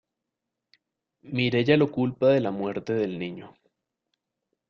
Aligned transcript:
Mireya 1.35 1.77
lo 1.77 1.91
culpa 1.91 2.29
de 2.29 2.41
la 2.41 2.49
muerte 2.49 2.93
del 2.93 3.19
niño. 3.19 3.53